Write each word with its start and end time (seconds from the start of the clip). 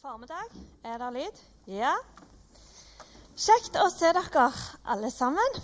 formiddag. 0.00 0.48
Er 0.84 0.98
det 0.98 1.08
lyd? 1.14 1.40
Ja. 1.66 1.92
Kjekt 3.36 3.76
å 3.76 3.88
se 3.92 4.12
dere 4.14 4.46
alle 4.84 5.10
sammen. 5.10 5.58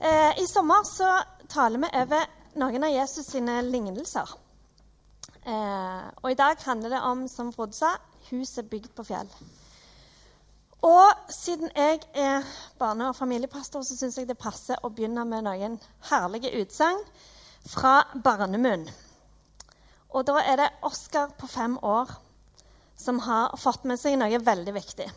Eh, 0.00 0.40
I 0.42 0.46
sommer 0.46 0.84
så 0.88 1.08
taler 1.48 1.80
vi 1.82 1.90
over 2.02 2.26
noen 2.60 2.84
av 2.84 2.92
Jesus 2.92 3.30
sine 3.32 3.60
lignelser. 3.66 4.34
Eh, 5.44 6.06
og 6.22 6.30
i 6.30 6.38
dag 6.38 6.60
handler 6.66 6.96
det 6.96 7.02
om, 7.08 7.26
som 7.28 7.52
Frode 7.52 7.78
sa, 7.78 7.94
huset 8.30 8.70
bygd 8.70 8.92
på 8.96 9.06
fjell. 9.08 9.30
Og 10.86 11.32
siden 11.32 11.70
jeg 11.76 12.00
er 12.14 12.46
barne- 12.78 13.08
og 13.08 13.16
familiepastor, 13.16 13.82
så 13.82 13.96
syns 13.96 14.18
jeg 14.18 14.28
det 14.28 14.38
passer 14.38 14.80
å 14.82 14.92
begynne 14.92 15.24
med 15.28 15.44
noen 15.44 15.80
herlige 16.10 16.52
utsagn 16.62 17.04
fra 17.68 18.02
barnemunn. 18.24 18.88
Og 20.10 20.26
da 20.26 20.40
er 20.40 20.56
det 20.56 20.74
Oskar 20.82 21.30
på 21.38 21.46
fem 21.46 21.78
år 21.82 22.10
som 23.00 23.18
har 23.24 23.56
fått 23.60 23.86
med 23.88 24.00
seg 24.00 24.18
noe 24.20 24.38
veldig 24.44 24.74
viktig. 24.76 25.08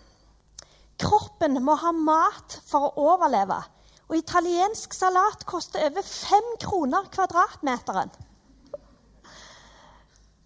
Kroppen 1.04 1.60
må 1.64 1.76
ha 1.82 1.92
mat 1.96 2.59
for 2.70 2.88
å 2.88 3.08
overleve. 3.14 3.59
Og 4.09 4.20
italiensk 4.20 4.94
salat 4.94 5.46
koster 5.50 5.88
over 5.88 6.06
fem 6.06 6.54
kroner 6.62 7.08
kvadratmeteren. 7.14 8.12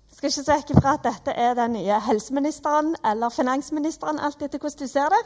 Jeg 0.07 0.17
skal 0.17 0.31
ikke 0.31 0.45
se 0.45 0.55
ifra 0.57 0.81
fra 0.81 0.93
at 0.97 1.03
dette 1.05 1.33
er 1.37 1.57
den 1.57 1.75
nye 1.77 1.99
helseministeren 2.01 2.95
eller 3.05 3.33
finansministeren, 3.33 4.19
alt 4.19 4.41
etter 4.41 4.61
hvordan 4.61 4.79
du 4.81 4.89
ser 4.89 5.13
det. 5.13 5.19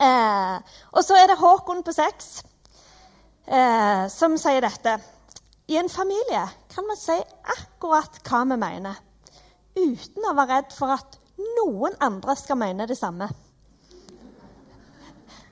Eh, 0.00 0.56
og 0.96 1.04
så 1.06 1.18
er 1.20 1.28
det 1.28 1.38
Håkon 1.38 1.84
på 1.86 1.92
seks 1.94 2.40
eh, 3.46 4.08
som 4.10 4.34
sier 4.40 4.64
dette. 4.64 4.96
I 5.70 5.78
en 5.78 5.92
familie 5.92 6.42
kan 6.72 6.88
man 6.88 6.98
si 6.98 7.14
akkurat 7.54 8.18
hva 8.26 8.42
vi 8.48 8.58
mener 8.58 8.98
uten 9.76 10.26
å 10.26 10.34
være 10.36 10.56
redd 10.56 10.74
for 10.76 10.94
at 10.94 11.18
noen 11.60 11.96
andre 12.00 12.36
skal 12.36 12.58
mene 12.60 12.86
det 12.90 12.98
samme. 12.98 13.28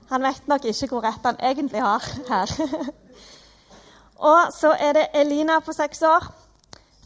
Han 0.09 0.25
vet 0.25 0.47
nok 0.49 0.65
ikke 0.65 0.89
hvor 0.89 1.05
rett 1.05 1.25
han 1.25 1.37
egentlig 1.51 1.83
har 1.85 2.05
her. 2.29 2.53
Og 4.29 4.53
så 4.53 4.73
er 4.73 4.97
det 4.97 5.05
Elina 5.15 5.59
på 5.63 5.73
seks 5.73 6.01
år. 6.01 6.25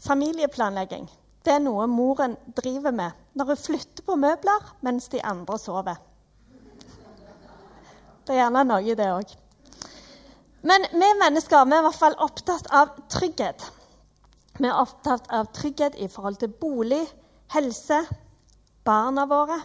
Familieplanlegging. 0.06 1.06
Det 1.44 1.52
er 1.52 1.60
noe 1.60 1.86
moren 1.86 2.36
driver 2.56 2.90
med 2.96 3.12
når 3.36 3.52
hun 3.52 3.60
flytter 3.60 4.06
på 4.06 4.16
møbler 4.16 4.72
mens 4.86 5.08
de 5.12 5.20
andre 5.22 5.58
sover. 5.60 6.00
Det 8.24 8.32
er 8.32 8.40
gjerne 8.40 8.64
noe 8.64 8.96
det 8.96 9.08
òg. 9.12 9.32
Men 10.64 10.86
vi 10.92 11.10
mennesker 11.20 11.66
vi 11.68 11.76
er 11.76 11.82
i 11.82 11.86
hvert 11.86 12.00
fall 12.00 12.16
opptatt 12.24 12.70
av 12.72 12.94
trygghet. 13.12 13.66
Vi 14.54 14.68
er 14.70 14.78
opptatt 14.78 15.26
av 15.34 15.48
trygghet 15.50 15.96
i 15.98 16.06
forhold 16.06 16.36
til 16.38 16.52
bolig, 16.62 17.02
helse, 17.50 17.96
barna 18.86 19.24
våre. 19.26 19.56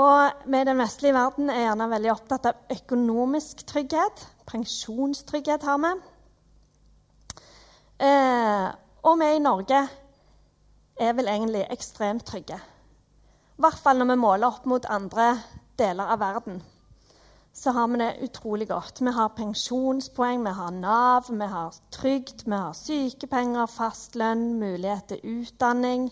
Og 0.00 0.46
vi 0.46 0.60
i 0.62 0.68
den 0.68 0.80
vestlige 0.80 1.16
verden 1.16 1.50
er 1.52 1.66
gjerne 1.66 1.90
veldig 1.90 2.12
opptatt 2.14 2.48
av 2.48 2.72
økonomisk 2.72 3.66
trygghet. 3.68 4.24
Pensjonstrygghet 4.48 5.66
har 5.68 5.82
vi. 5.84 5.92
Eh, 8.00 8.66
og 9.04 9.20
vi 9.20 9.30
i 9.34 9.44
Norge 9.44 9.84
er 11.00 11.16
vel 11.18 11.28
egentlig 11.28 11.66
ekstremt 11.68 12.24
trygge. 12.30 12.56
I 12.56 13.60
hvert 13.60 13.82
fall 13.82 14.00
når 14.00 14.14
vi 14.14 14.20
måler 14.24 14.48
opp 14.48 14.64
mot 14.70 14.88
andre 14.88 15.34
deler 15.76 16.14
av 16.14 16.22
verden 16.22 16.62
så 17.60 17.70
har 17.76 17.88
vi 17.88 17.98
det 18.00 18.14
utrolig 18.24 18.68
godt. 18.68 19.00
Vi 19.00 19.12
har 19.12 19.34
pensjonspoeng, 19.36 20.44
vi 20.44 20.52
har 20.56 20.70
Nav, 20.70 21.26
vi 21.28 21.46
har 21.46 21.74
trygd, 21.92 22.46
vi 22.46 22.56
har 22.56 22.72
sykepenger, 22.72 23.66
fastlønn, 23.66 24.54
mulighet 24.60 25.04
til 25.10 25.20
utdanning. 25.24 26.06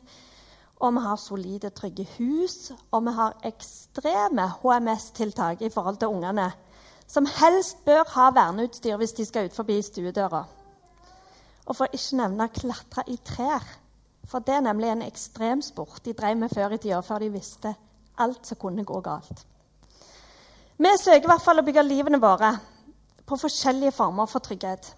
Og 0.77 0.93
vi 0.95 1.05
har 1.07 1.17
solide, 1.17 1.71
trygge 1.71 2.05
hus, 2.19 2.73
og 2.93 3.07
vi 3.07 3.17
har 3.17 3.41
ekstreme 3.49 4.45
HMS-tiltak 4.61 5.63
i 5.63 5.73
forhold 5.73 5.97
til 5.97 6.13
ungene, 6.13 6.53
som 7.07 7.27
helst 7.41 7.85
bør 7.85 8.05
ha 8.12 8.28
verneutstyr 8.37 9.01
hvis 9.01 9.17
de 9.17 9.25
skal 9.25 9.49
ut 9.49 9.56
forbi 9.56 9.81
stuedøra. 9.83 10.45
Og 11.67 11.77
for 11.77 11.89
ikke 11.93 12.17
nevne 12.21 12.53
klatre 12.53 13.09
i 13.09 13.17
trær, 13.25 13.65
for 14.28 14.45
det 14.45 14.55
er 14.55 14.69
nemlig 14.69 14.93
en 14.93 15.09
ekstremsport 15.09 16.05
de 16.05 16.12
drev 16.12 16.37
med 16.37 16.53
før 16.53 16.77
i 16.77 16.78
tida, 16.78 17.01
før 17.01 17.25
de 17.25 17.33
visste 17.33 17.75
alt 18.19 18.47
som 18.47 18.61
kunne 18.61 18.84
gå 18.84 19.01
galt. 19.01 19.49
Vi 20.78 20.91
søker 20.99 21.27
i 21.27 21.31
hvert 21.33 21.43
fall 21.43 21.59
å 21.59 21.65
bygge 21.66 21.83
livene 21.83 22.21
våre 22.22 22.53
på 23.27 23.37
forskjellige 23.41 23.97
former 23.97 24.28
for 24.31 24.44
trygghet. 24.44 24.93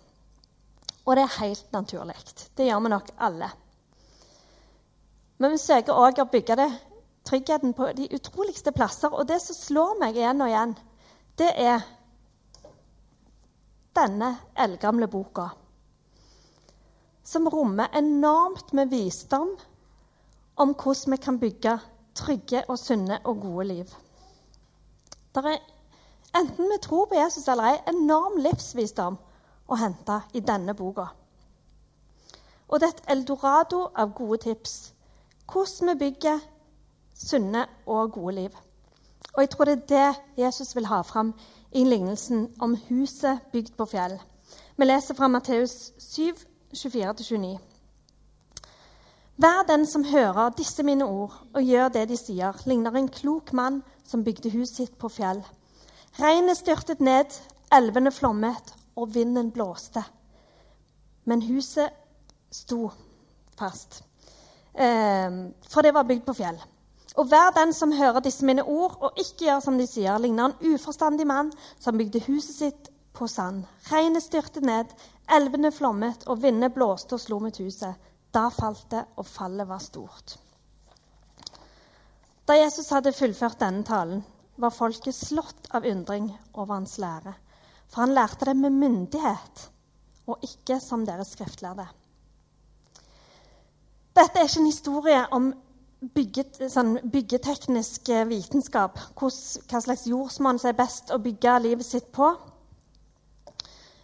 Og 1.07 1.17
det 1.17 1.23
er 1.25 1.39
helt 1.39 1.71
naturlig. 1.73 2.17
Det 2.57 2.67
gjør 2.67 2.83
vi 2.85 2.91
nok 2.93 3.09
alle. 3.17 3.49
Men 5.41 5.55
vi 5.55 5.63
søker 5.63 5.97
òg 5.97 6.21
å 6.21 6.29
bygge 6.29 6.57
det, 6.61 6.69
tryggheten 7.25 7.73
på 7.73 7.89
de 7.97 8.11
utroligste 8.13 8.75
plasser. 8.77 9.09
Og 9.09 9.25
det 9.29 9.41
som 9.41 9.57
slår 9.57 9.97
meg 10.03 10.21
igjen 10.21 10.45
og 10.45 10.53
igjen, 10.53 10.77
det 11.41 11.49
er 11.65 11.89
denne 13.97 14.35
eldgamle 14.61 15.09
boka. 15.09 15.49
Som 17.25 17.49
rommer 17.49 17.89
enormt 17.97 18.75
med 18.77 18.93
visdom 18.93 19.57
om 20.61 20.77
hvordan 20.77 21.17
vi 21.17 21.23
kan 21.25 21.41
bygge 21.41 21.79
trygge 22.21 22.67
og 22.69 22.77
sunne 22.79 23.23
og 23.25 23.41
gode 23.41 23.69
liv. 23.73 23.99
Det 25.35 25.45
er, 25.47 25.59
enten 26.37 26.71
vi 26.73 26.79
tror 26.83 27.05
på 27.07 27.15
Jesus 27.15 27.49
eller 27.49 27.73
ei, 27.73 27.83
enorm 27.93 28.39
livsvisdom 28.43 29.19
å 29.71 29.79
hente 29.79 30.21
i 30.35 30.41
denne 30.41 30.75
boka. 30.75 31.07
Og 32.69 32.81
det 32.81 32.89
er 32.89 32.97
et 32.97 33.13
eldorado 33.17 33.85
av 33.95 34.15
gode 34.15 34.39
tips. 34.45 34.93
Hvordan 35.53 35.89
vi 35.89 35.99
bygger 36.05 36.39
sunne 37.15 37.67
og 37.87 38.13
gode 38.13 38.35
liv. 38.35 38.51
Og 39.35 39.43
jeg 39.43 39.51
tror 39.51 39.65
det 39.65 39.77
er 39.79 39.87
det 39.89 40.45
Jesus 40.45 40.77
vil 40.77 40.87
ha 40.87 41.01
fram 41.03 41.35
i 41.73 41.85
lignelsen 41.85 42.55
om 42.61 42.77
huset 42.89 43.39
bygd 43.53 43.77
på 43.77 43.87
fjell. 43.87 44.21
Vi 44.77 44.85
leser 44.85 45.15
fra 45.15 45.29
Matteus 45.29 45.93
7, 45.99 46.23
24-29. 46.75 47.59
Hver 49.41 49.63
den 49.69 49.87
som 49.87 50.05
hører 50.05 50.51
disse 50.53 50.83
mine 50.85 51.07
ord 51.09 51.33
og 51.55 51.63
gjør 51.65 51.89
det 51.89 52.03
de 52.11 52.17
sier, 52.21 52.57
ligner 52.69 52.93
en 52.99 53.07
klok 53.09 53.55
mann 53.57 53.79
som 54.05 54.21
bygde 54.25 54.51
huset 54.53 54.83
sitt 54.83 54.99
på 55.01 55.09
fjell. 55.09 55.41
Regnet 56.21 56.59
styrtet 56.59 57.01
ned, 57.01 57.33
elvene 57.73 58.13
flommet, 58.13 58.75
og 59.01 59.15
vinden 59.15 59.49
blåste. 59.55 60.03
Men 61.25 61.41
huset 61.47 61.89
sto 62.53 62.91
fast, 63.57 64.03
ehm, 64.75 65.55
for 65.73 65.81
det 65.81 65.95
var 65.95 66.05
bygd 66.05 66.27
på 66.27 66.37
fjell. 66.37 66.61
Og 67.17 67.25
hver 67.33 67.57
den 67.57 67.73
som 67.73 67.97
hører 67.97 68.21
disse 68.21 68.45
mine 68.45 68.65
ord 68.65 68.99
og 69.01 69.17
ikke 69.17 69.47
gjør 69.47 69.65
som 69.65 69.79
de 69.79 69.87
sier, 69.87 70.19
ligner 70.19 70.51
en 70.51 70.75
uforstandig 70.75 71.27
mann 71.27 71.49
som 71.79 71.97
bygde 71.97 72.27
huset 72.29 72.59
sitt 72.59 72.93
på 73.17 73.27
sand. 73.27 73.65
Regnet 73.89 74.23
styrtet 74.23 74.69
ned, 74.69 74.93
elvene 75.33 75.73
flommet, 75.73 76.29
og 76.29 76.43
vindene 76.43 76.69
blåste 76.71 77.17
og 77.17 77.25
slo 77.25 77.41
mot 77.41 77.57
huset. 77.57 78.10
Da 78.35 78.49
falt 78.55 78.87
det, 78.91 79.05
og 79.17 79.27
fallet 79.27 79.69
var 79.69 79.83
stort. 79.83 80.37
Da 82.47 82.57
Jesus 82.59 82.91
hadde 82.91 83.13
fullført 83.15 83.61
denne 83.61 83.85
talen, 83.87 84.25
var 84.61 84.75
folket 84.75 85.15
slått 85.15 85.71
av 85.75 85.87
undring 85.87 86.29
over 86.53 86.75
hans 86.75 86.99
lære. 86.99 87.33
For 87.91 88.05
han 88.05 88.15
lærte 88.15 88.51
det 88.51 88.57
med 88.57 88.75
myndighet, 88.77 89.71
og 90.27 90.45
ikke 90.47 90.79
som 90.83 91.07
deres 91.07 91.33
skriftlærde. 91.35 91.87
Dette 94.17 94.39
er 94.39 94.47
ikke 94.47 94.61
en 94.61 94.67
historie 94.67 95.21
om 95.33 95.51
bygget, 96.15 96.61
sånn 96.73 96.97
byggeteknisk 97.13 98.11
vitenskap. 98.29 98.99
hva 99.17 99.81
slags 99.81 100.07
jordsmonn 100.07 100.59
som 100.59 100.71
er 100.71 100.79
best 100.79 101.11
å 101.11 101.19
bygge 101.19 101.59
livet 101.63 101.87
sitt 101.87 102.11
på. 102.13 102.33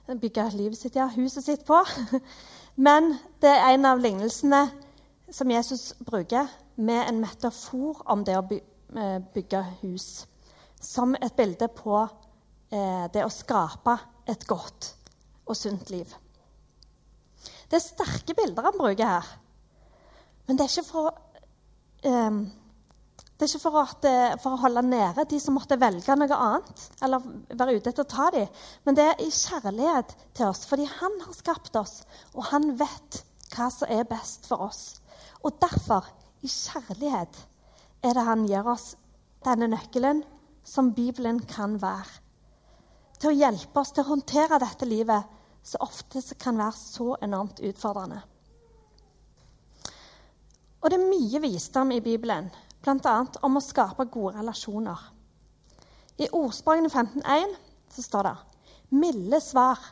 Bygge 0.06 0.50
livet 0.54 0.78
sitt, 0.78 0.96
ja, 0.96 1.08
huset 1.16 1.44
sitt 1.44 1.64
på. 1.66 1.82
Men 2.76 3.14
det 3.40 3.50
er 3.50 3.72
en 3.72 3.88
av 3.88 4.00
lignelsene 4.00 4.66
som 5.32 5.50
Jesus 5.50 5.94
bruker 6.04 6.48
med 6.76 7.08
en 7.08 7.20
metafor 7.22 8.02
om 8.12 8.24
det 8.24 8.36
å 8.36 8.44
eh, 8.52 9.18
bygge 9.32 9.62
hus. 9.80 10.26
Som 10.80 11.16
et 11.16 11.32
bilde 11.36 11.70
på 11.72 12.02
eh, 12.04 13.06
det 13.12 13.24
å 13.24 13.32
skape 13.32 13.96
et 14.28 14.44
godt 14.46 14.92
og 15.46 15.56
sunt 15.56 15.90
liv. 15.90 16.12
Det 17.66 17.78
er 17.78 17.82
sterke 17.82 18.36
bilder 18.36 18.68
han 18.68 18.78
bruker 18.78 19.14
her. 19.16 19.32
Men 20.46 20.58
det 20.58 20.66
er 20.66 20.74
ikke 20.76 20.90
for, 20.90 21.16
eh, 22.04 22.40
det 23.36 23.44
er 23.44 23.50
ikke 23.50 23.66
for, 23.66 23.76
at, 23.82 24.06
for, 24.40 24.54
å 24.56 24.60
holde 24.62 24.82
nede 24.86 25.26
de 25.28 25.38
som 25.42 25.58
måtte 25.58 25.76
velge 25.76 26.14
noe 26.16 26.36
annet, 26.40 26.84
eller 27.04 27.24
være 27.52 27.74
ute 27.76 27.92
etter 27.92 28.06
å 28.06 28.08
ta 28.08 28.30
dem. 28.32 28.62
Men 28.88 28.96
det 28.96 29.04
er 29.10 29.20
i 29.20 29.28
kjærlighet 29.28 30.14
til 30.38 30.48
oss, 30.48 30.62
fordi 30.70 30.86
han 30.88 31.18
har 31.20 31.36
skapt 31.36 31.76
oss, 31.76 31.98
og 32.32 32.48
han 32.48 32.70
vet 32.80 33.20
hva 33.52 33.68
som 33.72 33.92
er 33.92 34.08
best 34.08 34.48
for 34.48 34.64
oss. 34.70 34.80
Og 35.44 35.58
derfor, 35.60 36.08
i 36.40 36.48
kjærlighet, 36.48 37.36
er 38.00 38.16
det 38.16 38.24
han 38.24 38.48
gir 38.48 38.72
oss 38.72 38.94
denne 39.44 39.68
nøkkelen 39.68 40.24
som 40.64 40.94
Bibelen 40.96 41.42
kan 41.50 41.76
være. 41.82 42.22
Til 43.20 43.34
å 43.34 43.36
hjelpe 43.36 43.82
oss 43.82 43.92
til 43.92 44.04
å 44.04 44.14
håndtere 44.14 44.60
dette 44.64 44.88
livet, 44.88 45.28
som 45.66 45.84
ofte 45.84 46.22
kan 46.40 46.56
være 46.56 46.78
så 46.78 47.16
enormt 47.20 47.60
utfordrende. 47.60 48.22
Og 50.80 50.92
det 50.92 50.98
er 51.00 51.08
mye 51.10 51.40
visdom 51.42 51.92
i 51.92 52.02
Bibelen, 52.04 52.48
bl.a. 52.86 53.16
om 53.42 53.58
å 53.58 53.64
skape 53.64 54.06
gode 54.12 54.38
relasjoner. 54.38 55.00
I 56.22 56.30
Ordspråkene 56.32 56.88
15.1 56.88 57.56
så 57.92 58.02
står 58.02 58.28
det 58.28 58.36
milde 58.96 59.40
svar 59.42 59.82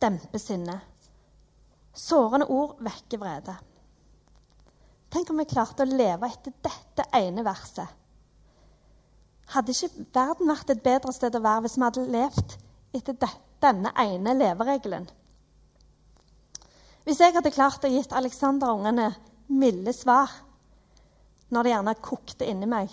demper 0.00 0.38
sinnet. 0.38 0.86
Sårende 1.96 2.46
ord 2.46 2.78
vekker 2.84 3.18
vrede. 3.18 3.56
Tenk 5.10 5.30
om 5.32 5.40
vi 5.42 5.48
klarte 5.50 5.82
å 5.82 5.90
leve 5.90 6.28
etter 6.30 6.54
dette 6.62 7.08
ene 7.18 7.42
verset. 7.42 7.96
Hadde 9.50 9.74
ikke 9.74 10.04
verden 10.14 10.52
vært 10.52 10.70
et 10.70 10.82
bedre 10.84 11.12
sted 11.12 11.34
å 11.34 11.42
være 11.42 11.64
hvis 11.64 11.74
vi 11.80 11.82
hadde 11.82 12.04
levd 12.14 12.54
etter 12.94 13.32
denne 13.64 13.90
ene 13.98 14.36
leveregelen? 14.36 15.08
Hvis 17.02 17.18
jeg 17.24 17.34
hadde 17.34 17.50
klart 17.50 17.82
å 17.82 17.90
gitt 17.90 18.14
Alexander 18.14 18.70
og 18.70 18.84
ungene 18.84 19.08
milde 19.50 19.90
svar 19.96 20.30
når 21.50 21.66
det 21.66 21.72
gjerne 21.74 21.94
kokte 22.02 22.46
inni 22.48 22.68
meg, 22.70 22.92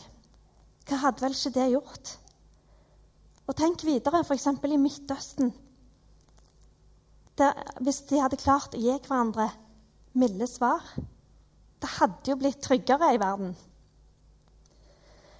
hva 0.87 0.99
hadde 1.01 1.23
vel 1.23 1.35
ikke 1.35 1.53
det 1.57 1.67
gjort? 1.73 2.11
Og 3.47 3.55
tenk 3.55 3.83
videre, 3.87 4.23
f.eks. 4.23 4.47
i 4.47 4.79
Midtøsten. 4.79 5.53
Der, 7.37 7.53
hvis 7.85 8.01
de 8.09 8.19
hadde 8.19 8.39
klart 8.41 8.75
å 8.75 8.81
gi 8.81 8.95
hverandre 8.95 9.51
milde 10.17 10.47
svar 10.49 10.81
Det 11.77 11.89
hadde 11.99 12.31
jo 12.31 12.35
blitt 12.39 12.63
tryggere 12.65 13.11
i 13.13 13.19
verden. 13.21 13.51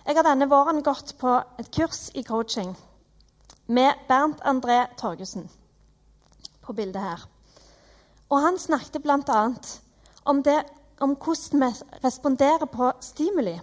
Jeg 0.06 0.16
har 0.16 0.24
denne 0.28 0.46
våren 0.48 0.84
gått 0.86 1.16
på 1.18 1.32
et 1.58 1.72
kurs 1.74 2.12
i 2.14 2.22
coaching 2.24 2.76
med 3.68 4.06
Bernt 4.08 4.44
André 4.46 4.86
Torgussen 5.02 5.50
på 6.62 6.76
bildet 6.78 7.02
her. 7.02 7.26
Og 8.30 8.44
han 8.46 8.60
snakket 8.62 9.02
bl.a. 9.04 9.42
Om, 10.24 10.44
om 11.00 11.16
hvordan 11.16 11.64
vi 11.64 12.00
responderer 12.04 12.66
på 12.66 12.92
stimuli. 13.02 13.56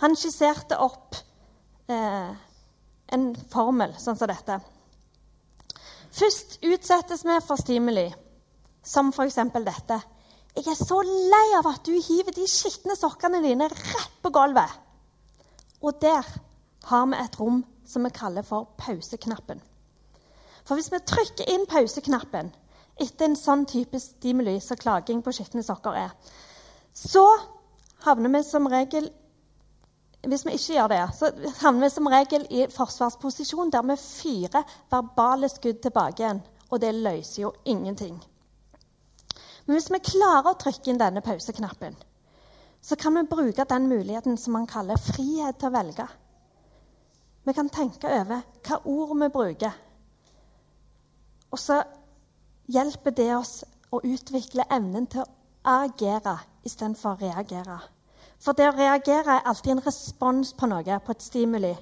Han 0.00 0.16
skisserte 0.16 0.78
opp 0.80 1.16
eh, 1.92 2.30
en 3.12 3.26
formel 3.52 3.92
sånn 4.00 4.16
som 4.16 4.30
dette. 4.30 4.60
Først 6.10 6.58
utsettes 6.66 7.24
vi 7.26 7.36
for 7.44 7.60
stimuli, 7.60 8.08
som 8.82 9.12
f.eks. 9.12 9.38
dette. 9.60 10.00
Jeg 10.56 10.66
er 10.66 10.78
så 10.78 10.98
lei 11.06 11.46
av 11.58 11.68
at 11.70 11.84
du 11.86 11.92
hiver 11.94 12.34
de 12.34 12.46
skitne 12.50 12.96
sokkene 12.98 13.42
dine 13.44 13.68
rett 13.70 14.16
på 14.22 14.32
gulvet. 14.34 14.72
Og 15.80 16.00
der 16.02 16.26
har 16.90 17.06
vi 17.06 17.20
et 17.20 17.38
rom 17.38 17.62
som 17.86 18.04
vi 18.04 18.10
kaller 18.14 18.42
for 18.46 18.72
pauseknappen. 18.80 19.60
For 20.64 20.78
hvis 20.78 20.90
vi 20.92 21.00
trykker 21.06 21.52
inn 21.52 21.68
pauseknappen 21.70 22.50
etter 23.00 23.28
en 23.28 23.38
sånn 23.38 23.64
type 23.68 24.00
stimuli 24.00 24.58
som 24.62 24.78
klaging 24.80 25.22
på 25.24 25.32
skitne 25.34 25.64
sokker 25.66 25.96
er, 26.06 26.12
så 26.94 27.24
havner 28.04 28.32
vi 28.36 28.44
som 28.46 28.68
regel 28.70 29.10
hvis 30.20 30.42
vi 30.44 30.52
ikke 30.52 30.74
gjør 30.74 30.88
det, 30.92 31.04
så 31.16 31.30
havner 31.62 31.86
vi 31.86 31.88
som 31.94 32.08
regel 32.12 32.42
i 32.52 32.66
forsvarsposisjon 32.68 33.70
der 33.72 33.86
vi 33.88 33.96
fyrer 33.96 34.74
verbale 34.92 35.48
skudd 35.48 35.78
tilbake 35.80 36.20
igjen. 36.20 36.42
Og 36.68 36.80
det 36.82 36.90
løser 36.94 37.46
jo 37.46 37.52
ingenting. 37.64 38.18
Men 39.64 39.76
hvis 39.78 39.88
vi 39.90 40.02
klarer 40.04 40.52
å 40.52 40.58
trykke 40.60 40.92
inn 40.92 41.00
denne 41.00 41.22
pauseknappen, 41.24 41.96
så 42.80 42.96
kan 43.00 43.16
vi 43.16 43.28
bruke 43.32 43.64
den 43.68 43.88
muligheten 43.88 44.36
som 44.40 44.58
man 44.58 44.68
kaller 44.68 45.00
frihet 45.00 45.58
til 45.60 45.70
å 45.70 45.74
velge. 45.74 46.06
Vi 47.48 47.56
kan 47.56 47.72
tenke 47.72 48.12
over 48.20 48.44
hva 48.66 48.78
ord 48.84 49.16
vi 49.22 49.28
bruker. 49.32 49.80
Og 51.50 51.58
så 51.58 51.80
hjelper 52.70 53.14
det 53.16 53.30
oss 53.36 53.60
å 53.90 54.00
utvikle 54.06 54.66
evnen 54.70 55.08
til 55.10 55.24
å 55.24 55.30
agere 55.82 56.36
istedenfor 56.66 57.16
å 57.16 57.20
reagere. 57.20 57.78
For 58.40 58.56
det 58.56 58.70
å 58.70 58.76
reagere 58.76 59.36
er 59.36 59.48
alltid 59.50 59.74
en 59.74 59.84
respons 59.84 60.54
på 60.56 60.68
noe, 60.70 60.98
på 61.04 61.12
et 61.12 61.24
stimuli. 61.24 61.74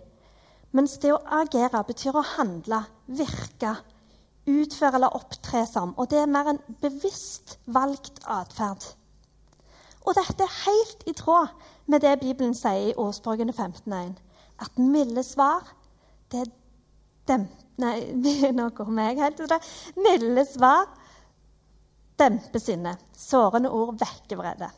Mens 0.74 0.96
det 1.02 1.12
å 1.14 1.22
agere 1.38 1.84
betyr 1.86 2.16
å 2.18 2.24
handle, 2.34 2.82
virke, 3.06 3.76
utføre 4.48 4.98
eller 4.98 5.16
opptre 5.16 5.64
som. 5.68 5.94
Og 5.96 6.10
det 6.10 6.22
er 6.22 6.30
mer 6.30 6.52
en 6.52 6.62
bevisst 6.82 7.58
valgt 7.66 8.20
atferd. 8.24 8.84
Og 10.08 10.16
dette 10.16 10.44
er 10.44 10.60
helt 10.64 11.04
i 11.06 11.14
tråd 11.16 11.52
med 11.86 12.00
det 12.04 12.18
Bibelen 12.22 12.56
sier 12.56 12.90
i 12.90 12.96
Årsborgene 12.96 13.52
15.1. 13.52 14.16
At 14.58 14.78
milde 14.80 15.22
svar, 15.22 15.68
det 16.32 16.42
er 16.42 16.54
dem... 17.28 17.48
Nei, 17.78 17.98
nå 18.58 18.70
går 18.74 18.88
meg 18.90 19.20
helt 19.22 19.38
ut. 19.44 19.70
Milde 20.02 20.44
svar 20.48 20.88
demper 22.18 22.58
sinnet. 22.58 22.98
Sårende 23.14 23.70
ord 23.70 23.98
vekker 24.00 24.40
vrede. 24.40 24.70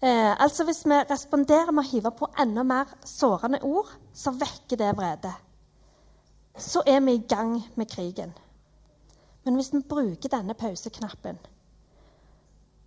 Eh, 0.00 0.42
altså 0.42 0.64
Hvis 0.64 0.84
vi 0.86 0.98
responderer 1.10 1.72
med 1.74 1.84
å 1.84 1.90
hive 1.90 2.12
på 2.14 2.30
enda 2.38 2.62
mer 2.62 2.90
sårende 3.04 3.58
ord, 3.66 3.90
så 4.14 4.30
vekker 4.30 4.78
det 4.78 4.92
vrede. 4.96 5.32
Så 6.58 6.82
er 6.86 7.00
vi 7.00 7.16
i 7.18 7.26
gang 7.28 7.56
med 7.74 7.90
krigen. 7.90 8.34
Men 9.44 9.58
hvis 9.58 9.72
vi 9.74 9.82
bruker 9.82 10.30
denne 10.30 10.54
pauseknappen, 10.54 11.38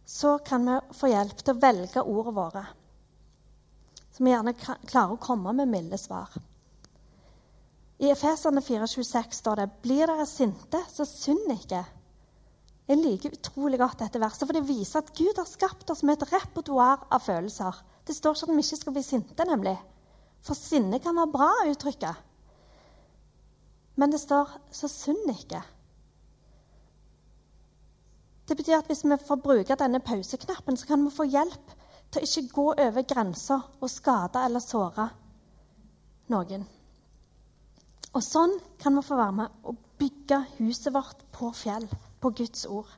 så 0.06 0.38
kan 0.38 0.66
vi 0.68 0.78
få 0.96 1.10
hjelp 1.12 1.40
til 1.40 1.56
å 1.56 1.60
velge 1.60 2.04
ordene 2.04 2.36
våre. 2.36 2.64
Så 4.12 4.24
vi 4.24 4.32
gjerne 4.32 4.56
klarer 4.60 5.16
å 5.16 5.22
komme 5.22 5.54
med 5.56 5.72
milde 5.72 6.00
svar. 6.00 6.32
I 8.02 8.10
Efeserne 8.10 8.62
4,26 8.66 9.36
står 9.38 9.56
det:" 9.56 9.70
Blir 9.82 10.08
dere 10.10 10.26
sinte, 10.26 10.80
så 10.90 11.06
synd 11.06 11.52
ikke. 11.54 11.84
Jeg 12.88 12.98
liker 12.98 13.36
utrolig 13.36 13.78
godt 13.80 14.00
dette 14.00 14.20
verset, 14.20 14.48
for 14.48 14.58
det 14.58 14.68
viser 14.68 15.00
at 15.00 15.14
Gud 15.18 15.38
har 15.38 15.46
skapt 15.46 15.90
oss 15.94 16.02
med 16.04 16.18
et 16.18 16.34
repertoar 16.34 17.06
av 17.12 17.22
følelser. 17.22 17.78
Det 18.08 18.16
står 18.16 18.36
ikke 18.36 18.50
at 18.50 18.56
vi 18.58 18.66
ikke 18.66 18.80
skal 18.82 18.94
bli 18.94 19.04
sinte, 19.06 19.46
nemlig. 19.46 19.78
For 20.42 20.58
sinne 20.58 21.00
kan 21.00 21.16
være 21.16 21.32
bra 21.32 21.52
å 21.62 21.70
uttrykke. 21.76 22.16
Men 23.96 24.12
det 24.12 24.20
står 24.20 24.50
'så 24.72 24.88
synd 24.88 25.30
ikke'. 25.30 25.64
Det 28.48 28.58
betyr 28.58 28.78
at 28.78 28.88
hvis 28.88 29.06
vi 29.06 29.18
får 29.28 29.36
bruke 29.36 29.76
denne 29.76 30.00
pauseknappen, 30.00 30.78
så 30.78 30.88
kan 30.88 31.06
vi 31.06 31.12
få 31.12 31.24
hjelp 31.24 31.72
til 32.12 32.22
å 32.22 32.26
ikke 32.26 32.54
gå 32.54 32.74
over 32.88 33.02
grensa 33.02 33.62
og 33.82 33.90
skade 33.90 34.46
eller 34.46 34.60
såre 34.60 35.10
noen. 36.28 36.81
Og 38.12 38.24
sånn 38.26 38.58
kan 38.82 38.98
vi 38.98 39.06
få 39.08 39.16
være 39.20 39.38
med 39.38 39.68
og 39.70 39.78
bygge 40.02 40.42
huset 40.58 40.92
vårt 40.94 41.24
på 41.32 41.52
fjell 41.56 41.88
på 42.22 42.34
Guds 42.36 42.66
ord. 42.68 42.90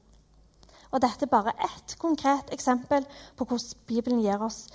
Og 0.94 1.02
dette 1.02 1.26
er 1.26 1.32
bare 1.32 1.54
ett 1.66 1.96
konkret 2.02 2.50
eksempel 2.54 3.06
på 3.38 3.46
hvordan 3.46 3.86
Bibelen 3.90 4.22
gir 4.22 4.42
oss 4.42 4.68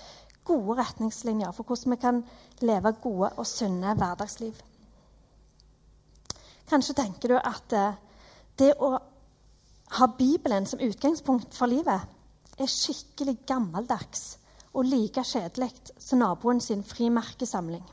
gode 0.48 0.78
retningslinjer 0.78 1.52
for 1.52 1.66
hvordan 1.68 1.94
vi 1.94 2.00
kan 2.02 2.22
leve 2.64 2.94
gode 3.02 3.30
og 3.36 3.46
sunne 3.46 3.94
hverdagsliv. 3.98 4.54
Kanskje 6.68 6.96
tenker 6.98 7.32
du 7.32 7.38
at 7.38 7.74
eh, 7.76 7.98
det 8.60 8.72
å 8.82 8.94
ha 9.98 10.08
Bibelen 10.18 10.66
som 10.68 10.82
utgangspunkt 10.84 11.54
for 11.56 11.70
livet 11.70 12.58
er 12.58 12.70
skikkelig 12.70 13.38
gammeldags 13.48 14.36
og 14.74 14.84
like 14.84 15.22
kjedelig 15.24 15.70
som 15.98 16.20
naboen 16.20 16.60
sin 16.60 16.84
frimerkesamling. 16.84 17.84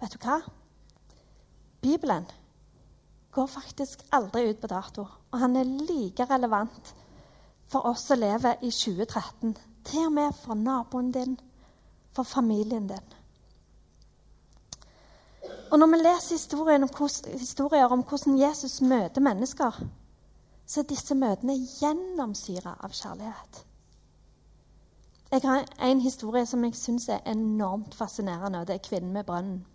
Vet 0.00 0.14
du 0.14 0.18
hva? 0.24 0.40
Bibelen 1.80 2.26
går 3.32 3.46
faktisk 3.46 4.02
aldri 4.12 4.50
ut 4.50 4.60
på 4.60 4.66
dato. 4.66 5.06
Og 5.30 5.38
han 5.38 5.56
er 5.56 5.64
like 5.64 6.24
relevant 6.30 6.94
for 7.70 7.86
oss 7.86 8.08
som 8.10 8.18
lever 8.18 8.58
i 8.62 8.70
2013. 8.70 9.56
Til 9.84 10.06
og 10.06 10.12
med 10.12 10.36
for 10.42 10.54
naboen 10.54 11.12
din, 11.12 11.38
for 12.12 12.22
familien 12.22 12.88
din. 12.88 13.16
Og 15.70 15.78
når 15.78 15.86
vi 15.86 15.96
leser 15.96 16.56
om 16.58 16.88
hvordan, 16.88 17.38
historier 17.38 17.84
om 17.84 18.02
hvordan 18.02 18.38
Jesus 18.38 18.80
møter 18.80 19.20
mennesker, 19.20 19.82
så 20.66 20.80
er 20.80 20.88
disse 20.88 21.14
møtene 21.14 21.54
gjennomsyra 21.80 22.76
av 22.80 22.90
kjærlighet. 22.94 23.64
Jeg 25.30 25.40
har 25.44 25.66
en 25.86 26.00
historie 26.00 26.46
som 26.46 26.64
jeg 26.64 26.74
syns 26.74 27.08
er 27.08 27.22
enormt 27.26 27.94
fascinerende, 27.94 28.60
og 28.60 28.66
det 28.66 28.74
er 28.74 28.88
kvinnen 28.88 29.12
med 29.12 29.24
brønnen. 29.24 29.66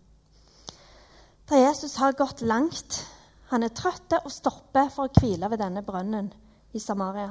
Da 1.49 1.57
Jesus 1.57 1.95
har 2.01 2.17
gått 2.17 2.41
langt 2.41 3.05
han 3.51 3.63
er 3.63 3.73
trøtt 3.77 4.15
og 4.17 4.31
stopper 4.33 4.87
for 4.89 5.05
å 5.05 5.19
hvile 5.19 5.49
ved 5.51 5.61
denne 5.61 5.83
brønnen 5.85 6.31
i 6.73 6.79
Samaria. 6.81 7.29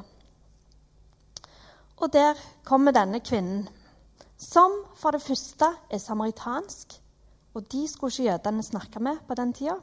Og 1.99 2.13
der 2.15 2.39
kommer 2.67 2.95
denne 2.95 3.19
kvinnen, 3.25 3.67
som 4.39 4.77
for 5.01 5.15
det 5.15 5.23
første 5.25 5.67
er 5.91 6.03
samaritansk, 6.03 6.95
og 7.55 7.67
de 7.73 7.83
skulle 7.91 8.15
ikke 8.15 8.29
jødene 8.31 8.63
snakke 8.67 9.03
med 9.03 9.19
på 9.27 9.35
den 9.39 9.53
tida. 9.53 9.77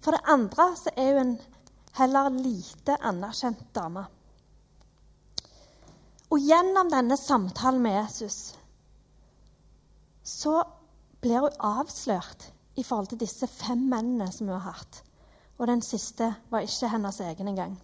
For 0.00 0.16
det 0.16 0.24
andre 0.32 0.70
så 0.80 0.96
er 0.96 1.12
hun 1.18 1.22
en 1.26 1.38
heller 2.00 2.32
lite 2.32 2.96
anerkjent 2.96 3.62
dame. 3.76 4.08
Og 6.32 6.40
gjennom 6.40 6.88
denne 6.92 7.16
samtalen 7.20 7.82
med 7.84 8.00
Jesus 8.00 8.40
så 10.24 10.62
blir 11.20 11.44
hun 11.44 11.60
avslørt 11.60 12.55
i 12.76 12.84
forhold 12.84 13.10
til 13.12 13.20
disse 13.20 13.46
fem 13.50 13.86
mennene 13.90 14.30
som 14.32 14.48
hun 14.48 14.60
har 14.60 14.78
hatt. 14.78 15.02
Og 15.58 15.68
den 15.70 15.82
siste 15.82 16.28
var 16.50 16.64
ikke 16.64 16.90
hennes 16.92 17.20
egen 17.20 17.48
engang. 17.48 17.76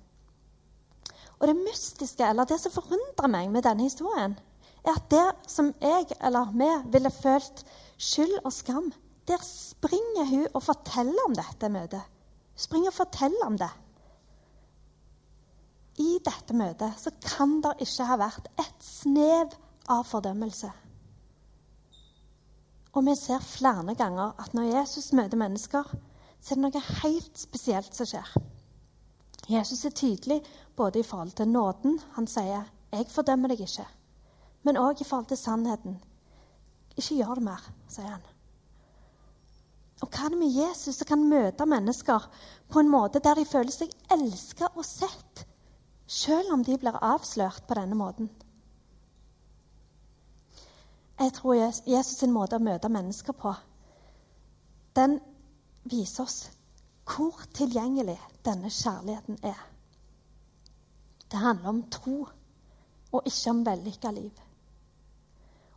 Og 1.40 1.48
det 1.48 1.56
mystiske, 1.58 2.24
eller 2.24 2.46
det 2.46 2.60
som 2.60 2.74
forundrer 2.74 3.30
meg 3.30 3.50
med 3.50 3.64
denne 3.66 3.88
historien, 3.88 4.36
er 4.84 4.98
at 4.98 5.08
der 5.10 5.30
som 5.48 5.72
jeg 5.80 6.10
eller 6.20 6.52
vi 6.54 6.70
ville 6.94 7.10
følt 7.10 7.64
skyld 7.98 8.36
og 8.44 8.52
skam, 8.52 8.92
der 9.28 9.42
springer 9.46 10.26
hun 10.28 10.46
og 10.54 10.62
forteller 10.62 11.28
om 11.28 11.34
dette 11.38 11.70
møtet. 11.70 12.02
Hun 12.52 12.66
springer 12.66 12.90
og 12.90 12.98
forteller 12.98 13.46
om 13.46 13.58
det. 13.58 13.70
I 16.02 16.18
dette 16.24 16.54
møtet 16.56 16.98
så 16.98 17.12
kan 17.22 17.60
det 17.62 17.74
ikke 17.84 18.06
ha 18.08 18.18
vært 18.20 18.48
et 18.58 18.86
snev 18.86 19.54
av 19.90 20.06
fordømmelse. 20.08 20.70
Og 22.92 23.06
vi 23.06 23.14
ser 23.16 23.40
flere 23.40 23.94
ganger 23.94 24.34
at 24.38 24.54
når 24.54 24.68
Jesus 24.78 25.12
møter 25.12 25.40
mennesker, 25.40 25.86
så 26.40 26.54
er 26.54 26.58
det 26.58 26.64
noe 26.64 26.82
helt 27.02 27.38
spesielt 27.38 27.94
som 27.96 28.08
skjer. 28.08 28.34
Jesus 29.48 29.84
er 29.84 29.94
tydelig 29.96 30.42
både 30.76 31.00
i 31.00 31.06
forhold 31.06 31.32
til 31.36 31.48
nåden. 31.48 32.00
Han 32.12 32.26
sier 32.26 32.68
'Jeg 32.92 33.06
fordømmer 33.08 33.48
deg 33.48 33.60
ikke'. 33.60 33.86
Men 34.62 34.76
òg 34.76 35.00
i 35.00 35.04
forhold 35.04 35.26
til 35.26 35.36
sannheten. 35.36 36.02
'Ikke 36.96 37.16
gjør 37.16 37.34
det 37.34 37.42
mer', 37.42 37.72
sier 37.88 38.08
han. 38.08 38.22
Og 40.02 40.08
hva 40.08 40.24
er 40.24 40.28
det 40.28 40.38
med 40.38 40.54
Jesus 40.54 40.96
som 40.96 41.06
kan 41.06 41.28
møte 41.28 41.66
mennesker 41.66 42.28
på 42.68 42.80
en 42.80 42.88
måte 42.88 43.18
der 43.18 43.34
de 43.34 43.44
føler 43.44 43.70
seg 43.70 43.90
elsket 44.10 44.76
og 44.76 44.84
sett, 44.84 45.46
selv 46.06 46.52
om 46.52 46.64
de 46.64 46.78
blir 46.78 46.98
avslørt 47.02 47.62
på 47.68 47.74
denne 47.74 47.94
måten? 47.94 48.30
Jeg 51.18 51.32
tror 51.32 51.54
Jesus 51.86 52.16
sin 52.16 52.32
måte 52.32 52.56
å 52.56 52.62
møte 52.62 52.88
mennesker 52.88 53.36
på, 53.36 53.52
den 54.96 55.20
viser 55.84 56.24
oss 56.24 56.38
hvor 57.08 57.42
tilgjengelig 57.54 58.18
denne 58.44 58.70
kjærligheten 58.70 59.38
er. 59.42 59.58
Det 61.32 61.40
handler 61.40 61.68
om 61.68 61.82
tro, 61.90 62.28
og 63.12 63.26
ikke 63.26 63.50
om 63.50 63.66
vellykka 63.66 64.10
liv. 64.10 64.40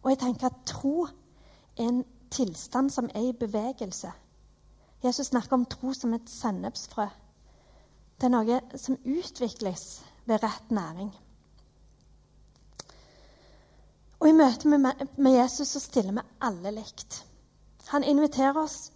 Og 0.04 0.10
jeg 0.12 0.20
tenker 0.20 0.48
at 0.48 0.66
tro 0.66 1.06
er 1.06 1.88
en 1.88 2.04
tilstand 2.32 2.92
som 2.92 3.10
er 3.16 3.30
i 3.30 3.38
bevegelse. 3.40 4.12
Jesus 5.04 5.28
snakker 5.28 5.54
om 5.54 5.66
tro 5.66 5.94
som 5.94 6.14
et 6.14 6.30
sennepsfrø. 6.30 7.08
Det 8.22 8.28
er 8.28 8.34
noe 8.34 8.60
som 8.80 8.98
utvikles 9.06 10.04
ved 10.26 10.44
rett 10.44 10.72
næring. 10.72 11.12
Og 14.20 14.24
I 14.36 14.38
møte 14.38 14.68
med 14.68 15.32
Jesus 15.32 15.70
så 15.72 15.80
stiller 15.80 16.12
vi 16.18 16.22
alle 16.44 16.74
likt. 16.76 17.22
Han 17.88 18.04
inviterer 18.04 18.58
oss 18.60 18.90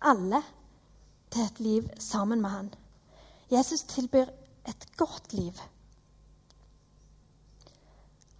alle 0.00 0.38
til 1.28 1.42
et 1.44 1.60
liv 1.60 1.90
sammen 2.00 2.40
med 2.40 2.54
han. 2.54 2.70
Jesus 3.52 3.82
tilbyr 3.90 4.32
et 4.72 4.86
godt 4.96 5.34
liv. 5.36 5.60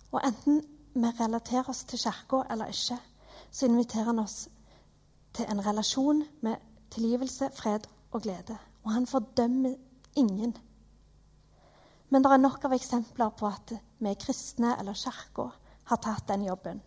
Og 0.08 0.24
enten 0.24 0.64
vi 0.94 1.12
relaterer 1.20 1.68
oss 1.68 1.84
til 1.84 2.00
Kirka 2.00 2.40
eller 2.48 2.72
ikke, 2.72 2.96
så 3.52 3.68
inviterer 3.68 4.08
han 4.08 4.24
oss 4.24 4.48
til 5.36 5.52
en 5.52 5.60
relasjon 5.68 6.24
med 6.40 6.56
tilgivelse, 6.90 7.52
fred 7.60 7.92
og 8.10 8.22
glede. 8.24 8.56
Og 8.88 8.96
han 8.96 9.06
fordømmer 9.06 9.76
ingen. 10.16 10.56
Men 12.08 12.24
det 12.24 12.32
er 12.32 12.44
nok 12.48 12.64
av 12.64 12.80
eksempler 12.80 13.36
på 13.36 13.52
at 13.52 13.76
vi 14.00 14.14
er 14.16 14.22
kristne 14.24 14.78
eller 14.80 14.96
Kirka 14.96 15.50
har 15.88 16.00
tatt 16.04 16.28
den 16.28 16.44
jobben, 16.44 16.82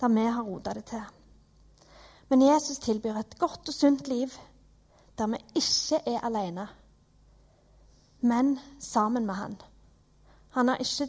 der 0.00 0.08
vi 0.08 0.24
har 0.24 0.42
rota 0.42 0.74
det 0.74 0.84
til. 0.84 1.02
Men 2.28 2.42
Jesus 2.42 2.78
tilbyr 2.78 3.18
et 3.20 3.38
godt 3.38 3.68
og 3.68 3.74
sunt 3.74 4.08
liv 4.08 4.30
der 5.18 5.26
vi 5.26 5.36
ikke 5.54 5.98
er 6.06 6.20
alene, 6.24 6.68
men 8.20 8.58
sammen 8.78 9.26
med 9.26 9.34
Han. 9.34 9.56
Han 10.50 10.68
har 10.68 10.76
ikke 10.76 11.08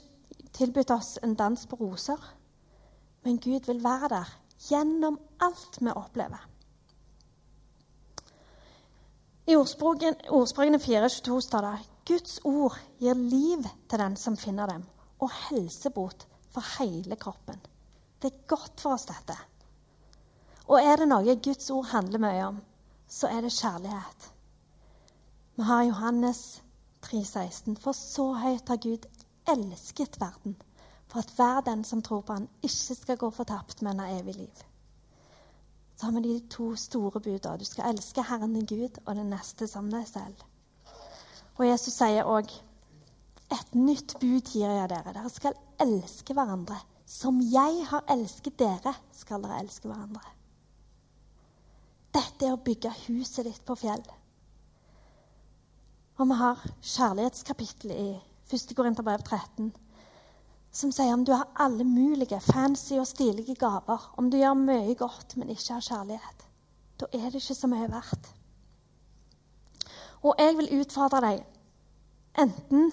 tilbudt 0.53 0.91
oss 0.91 1.19
en 1.23 1.35
dans 1.35 1.67
på 1.67 1.75
roser, 1.75 2.35
men 3.23 3.37
Gud 3.37 3.67
vil 3.67 3.83
være 3.83 4.09
der 4.09 4.33
gjennom 4.69 5.19
alt 5.39 5.77
vi 5.81 5.89
opplever. 5.95 6.47
I 9.47 9.55
ordspråkene 9.55 10.77
4.22 10.77 11.39
står 11.39 11.61
det 11.61 11.89
Guds 12.07 12.39
ord 12.43 12.77
gir 12.99 13.13
liv 13.13 13.63
til 13.89 13.99
den 13.99 14.15
som 14.15 14.37
finner 14.37 14.65
dem, 14.67 14.83
og 15.19 15.31
helsebot 15.49 16.27
for 16.51 16.65
hele 16.79 17.15
kroppen. 17.15 17.59
Det 18.21 18.31
er 18.31 18.43
godt 18.47 18.81
for 18.83 18.95
oss, 18.95 19.07
dette. 19.09 19.37
Og 20.67 20.79
er 20.79 21.01
det 21.01 21.07
noe 21.09 21.35
Guds 21.43 21.69
ord 21.73 21.89
handler 21.91 22.21
mye 22.21 22.43
om, 22.47 22.59
så 23.11 23.27
er 23.27 23.41
det 23.43 23.53
kjærlighet. 23.55 24.27
Vi 25.57 25.63
har 25.67 25.83
Johannes 25.83 26.61
3,16. 27.05 27.75
For 27.79 27.97
så 27.97 28.27
høyt 28.39 28.69
har 28.69 28.79
Gud 28.81 29.07
elsket 29.51 30.19
verden, 30.21 30.55
for 31.07 31.19
at 31.19 31.33
hver 31.35 31.61
den 31.65 31.83
som 31.83 32.01
tror 32.01 32.21
på 32.21 32.33
Han, 32.33 32.47
ikke 32.63 32.95
skal 32.95 33.17
gå 33.17 33.29
fortapt, 33.29 33.81
men 33.81 33.99
ha 33.99 34.07
evig 34.19 34.35
liv. 34.35 34.63
Så 35.97 36.05
har 36.05 36.13
vi 36.13 36.21
de 36.27 36.47
to 36.49 36.75
store 36.75 37.19
budene. 37.19 37.57
Du 37.57 37.65
skal 37.65 37.89
elske 37.89 38.23
Herren 38.23 38.53
din 38.53 38.65
Gud 38.65 39.01
og 39.05 39.15
den 39.15 39.29
neste 39.29 39.67
som 39.67 39.91
deg 39.91 40.07
selv. 40.07 40.35
Og 41.57 41.67
Jesus 41.67 41.93
sier 41.93 42.25
òg 42.25 42.49
et 43.51 43.75
nytt 43.75 44.15
bud 44.21 44.47
gir 44.53 44.69
jeg 44.71 44.89
dere. 44.91 45.13
Dere 45.13 45.31
skal 45.31 45.57
elske 45.83 46.35
hverandre. 46.37 46.77
Som 47.11 47.41
jeg 47.43 47.83
har 47.89 48.05
elsket 48.13 48.57
dere, 48.61 48.93
skal 49.11 49.43
dere 49.43 49.59
elske 49.59 49.89
hverandre. 49.89 50.23
Dette 52.15 52.47
er 52.47 52.55
å 52.55 52.63
bygge 52.63 52.91
huset 53.05 53.47
ditt 53.47 53.63
på 53.67 53.75
fjell. 53.79 54.03
Og 56.19 56.27
vi 56.29 56.37
har 56.39 56.59
kjærlighetskapittelet 56.79 57.97
i 57.97 58.09
1. 58.51 58.75
Korinterbrev 58.75 59.23
13, 59.23 59.71
som 60.71 60.91
sier 60.95 61.13
om 61.15 61.23
du 61.27 61.31
har 61.33 61.49
alle 61.59 61.83
mulige 61.87 62.39
fancy 62.43 62.97
og 62.99 63.07
stilige 63.07 63.55
gaver, 63.59 64.09
om 64.19 64.29
du 64.31 64.37
gjør 64.39 64.59
mye 64.59 64.95
godt, 64.99 65.37
men 65.39 65.51
ikke 65.51 65.77
har 65.77 65.87
kjærlighet, 65.87 66.45
da 66.99 67.07
er 67.15 67.31
det 67.31 67.41
ikke 67.41 67.57
så 67.57 67.69
mye 67.71 67.87
verdt. 67.91 68.27
Og 70.21 70.35
jeg 70.37 70.57
vil 70.59 70.69
utfordre 70.81 71.23
deg, 71.25 71.41
enten 72.43 72.91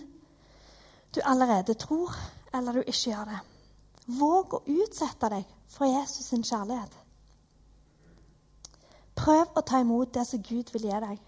du 1.14 1.20
allerede 1.24 1.74
tror, 1.74 2.14
eller 2.54 2.72
du 2.72 2.82
ikke 2.86 3.10
gjør 3.10 3.30
det. 3.30 3.38
Våg 4.18 4.54
å 4.56 4.62
utsette 4.64 5.28
deg 5.32 5.44
for 5.68 5.88
Jesus 5.88 6.30
sin 6.30 6.44
kjærlighet. 6.44 6.94
Prøv 9.18 9.56
å 9.58 9.64
ta 9.66 9.80
imot 9.82 10.12
det 10.14 10.24
som 10.28 10.42
Gud 10.42 10.70
vil 10.72 10.86
gi 10.88 11.00
deg. 11.04 11.18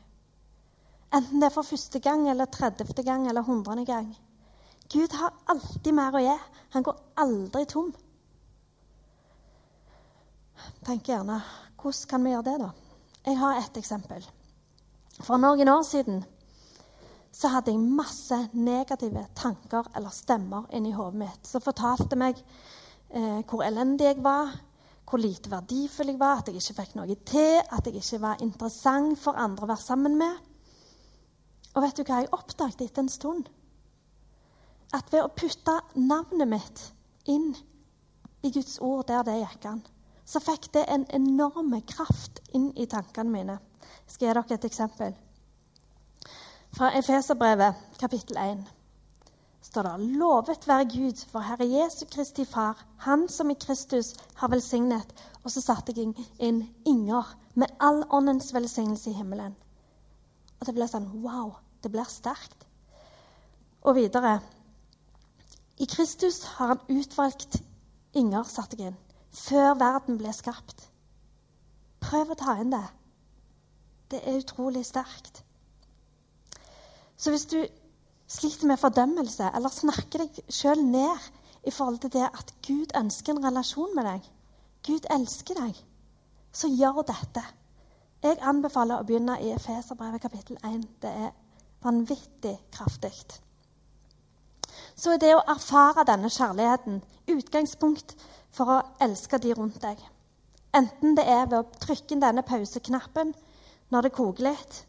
Enten 1.13 1.43
det 1.43 1.49
er 1.49 1.55
for 1.55 1.67
første 1.67 1.99
gang, 2.01 2.29
eller 2.31 2.47
tredjefte 2.47 3.03
gang 3.03 3.27
eller 3.29 3.43
hundrede 3.43 3.85
gang. 3.85 4.13
Gud 4.91 5.13
har 5.19 5.35
alltid 5.51 5.95
mer 5.95 6.15
å 6.15 6.23
gi. 6.23 6.37
Han 6.75 6.87
går 6.87 7.01
aldri 7.25 7.65
tom. 7.71 7.91
Tenk 10.87 11.09
gjerne 11.09 11.41
hvordan 11.81 12.09
kan 12.11 12.25
vi 12.25 12.33
gjøre 12.35 12.47
det, 12.47 12.59
da? 12.61 12.71
Jeg 13.27 13.39
har 13.41 13.59
et 13.59 13.77
eksempel. 13.81 14.25
For 15.21 15.41
noen 15.41 15.69
år 15.69 15.83
siden 15.85 16.23
så 17.41 17.49
hadde 17.49 17.73
jeg 17.73 17.81
masse 17.81 18.37
negative 18.53 19.23
tanker 19.39 19.87
eller 19.97 20.13
stemmer 20.13 20.67
inni 20.77 20.93
hodet 20.93 21.23
mitt 21.23 21.49
som 21.49 21.63
fortalte 21.65 22.19
meg 22.21 22.37
eh, 22.37 23.41
hvor 23.49 23.65
elendig 23.65 24.11
jeg 24.11 24.19
var, 24.25 24.53
hvor 25.09 25.23
lite 25.23 25.51
verdifull 25.51 26.13
jeg 26.13 26.21
var, 26.21 26.43
at 26.43 26.51
jeg 26.51 26.61
ikke 26.61 26.77
fikk 26.83 26.99
noe 26.99 27.17
til, 27.27 27.63
at 27.65 27.87
jeg 27.89 27.97
ikke 27.97 28.21
var 28.23 28.45
interessant 28.45 29.17
for 29.23 29.41
andre 29.41 29.65
å 29.65 29.71
være 29.71 29.87
sammen 29.87 30.19
med. 30.21 30.37
Og 31.75 31.87
vet 31.87 31.97
du 31.97 32.05
hva 32.05 32.21
jeg 32.21 32.33
oppdaget 32.37 32.85
etter 32.85 33.07
en 33.07 33.11
stund? 33.13 33.49
At 34.93 35.09
ved 35.15 35.25
å 35.25 35.33
putte 35.33 35.79
navnet 35.97 36.51
mitt 36.51 36.85
inn 37.31 37.55
i 38.45 38.53
Guds 38.53 38.77
ord 38.85 39.07
der 39.09 39.25
det 39.25 39.39
gikk 39.41 39.67
an, 39.71 39.81
så 40.29 40.43
fikk 40.45 40.69
det 40.77 40.85
en 40.93 41.09
enorm 41.15 41.73
kraft 41.89 42.43
inn 42.55 42.69
i 42.77 42.87
tankene 42.91 43.33
mine. 43.33 43.59
Jeg 44.05 44.15
skal 44.15 44.29
gi 44.29 44.35
dere 44.35 44.59
et 44.59 44.69
eksempel. 44.69 45.19
Fra 46.73 46.99
Efeserbrevet, 46.99 47.75
kapittel 47.99 48.37
1, 48.37 48.65
står 49.63 49.83
det 49.83 50.01
Lovet 50.19 50.69
være 50.69 50.85
Gud, 50.85 51.25
for 51.33 51.43
Herre 51.43 51.67
Jesu 51.67 52.07
Kristi 52.07 52.45
Far, 52.45 52.85
Han 52.99 53.29
som 53.29 53.51
i 53.51 53.55
Kristus 53.55 54.15
har 54.35 54.49
velsignet. 54.49 55.15
Og 55.45 55.51
så 55.51 55.61
satte 55.61 55.93
jeg 55.97 56.15
inn 56.39 56.63
Inger 56.87 57.35
med 57.55 57.75
all 57.81 58.05
åndens 58.11 58.55
velsignelse 58.55 59.11
i 59.11 59.19
himmelen. 59.19 59.57
Og 60.61 60.67
det 60.67 60.77
ble 60.77 60.87
sånn 60.89 61.11
Wow! 61.25 61.57
Det 61.83 61.91
blir 61.91 62.07
sterkt. 62.07 62.67
Og 63.83 63.97
videre 63.97 64.39
I 65.81 65.91
Kristus 65.91 66.45
har 66.55 66.75
han 66.77 66.87
utvalgt 67.01 67.63
Inger, 68.15 68.47
satte 68.47 68.79
jeg 68.79 68.93
inn, 68.93 68.99
før 69.33 69.75
verden 69.75 70.23
ble 70.23 70.33
skapt. 70.37 70.87
Prøv 72.01 72.31
å 72.31 72.39
ta 72.39 72.61
inn 72.61 72.71
det. 72.71 72.87
Det 74.11 74.23
er 74.23 74.39
utrolig 74.39 74.87
sterkt. 74.87 75.43
Så 77.21 77.31
hvis 77.35 77.47
du 77.53 77.59
sliter 78.31 78.67
med 78.67 78.81
fordømmelse 78.81 79.51
eller 79.55 79.73
snakker 79.75 80.23
deg 80.25 80.39
sjøl 80.49 80.81
ned 80.87 81.29
i 81.69 81.73
forhold 81.75 81.99
til 82.01 82.13
det 82.15 82.25
at 82.25 82.55
Gud 82.65 82.95
ønsker 82.97 83.35
en 83.35 83.45
relasjon 83.45 83.93
med 83.97 84.09
deg, 84.09 84.29
Gud 84.87 85.09
elsker 85.13 85.61
deg, 85.61 85.77
så 86.53 86.71
gjør 86.73 87.03
dette. 87.11 87.43
Jeg 88.25 88.41
anbefaler 88.41 89.01
å 89.01 89.05
begynne 89.09 89.37
i 89.45 89.53
Efeserbrevet 89.53 90.23
kapittel 90.25 90.57
1. 90.65 90.89
Det 91.03 91.13
er 91.27 91.31
vanvittig 91.85 92.57
kraftig. 92.73 93.13
så 94.97 95.15
er 95.15 95.21
det 95.21 95.35
å 95.35 95.45
erfare 95.49 96.05
denne 96.05 96.29
kjærligheten 96.29 97.01
utgangspunkt 97.33 98.17
for 98.53 98.73
å 98.75 98.83
elske 99.01 99.39
de 99.39 99.55
rundt 99.57 99.81
deg. 99.83 100.01
Enten 100.77 101.17
det 101.17 101.25
er 101.25 101.47
ved 101.47 101.59
å 101.59 101.81
trykke 101.85 102.15
inn 102.15 102.23
denne 102.25 102.45
pauseknappen 102.47 103.33
når 103.91 104.07
det 104.07 104.13
koker 104.17 104.51
litt, 104.51 104.85